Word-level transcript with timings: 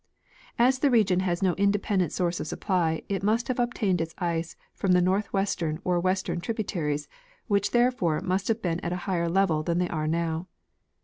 As 0.57 0.79
this 0.79 0.91
region 0.91 1.19
has 1.19 1.43
no 1.43 1.53
independent 1.59 2.11
source 2.11 2.39
of 2.39 2.47
supply, 2.47 3.03
it 3.07 3.21
must 3.21 3.47
have 3.49 3.59
obtained 3.59 4.01
its 4.01 4.15
ice 4.17 4.55
from 4.73 4.93
the 4.93 4.99
north 5.01 5.31
western 5.31 5.79
or 5.83 5.99
western 5.99 6.41
tributaries, 6.41 7.07
which 7.45 7.69
therefore 7.69 8.19
must 8.19 8.47
have 8.47 8.63
been 8.63 8.79
at 8.79 8.93
a 8.93 9.05
higher 9.05 9.29
level 9.29 9.61
than 9.61 9.77
they 9.77 9.89
are 9.89 10.07
now. 10.07 10.47